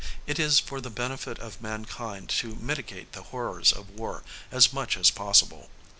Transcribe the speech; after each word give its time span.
It 0.25 0.39
is 0.39 0.59
for 0.59 0.81
the 0.81 0.89
benefit 0.89 1.37
of 1.37 1.61
mankind 1.61 2.29
to 2.39 2.55
mitigate 2.55 3.11
the 3.11 3.21
horrors 3.21 3.71
of 3.71 3.91
war 3.91 4.23
as 4.51 4.73
much 4.73 4.97
as 4.97 5.11
possible. 5.11 5.69